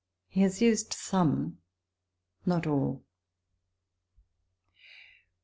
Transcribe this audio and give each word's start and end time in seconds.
He 0.29 0.41
has 0.41 0.63
used 0.63 0.93
some,* 0.93 1.59
not 2.43 2.65
all. 2.65 3.03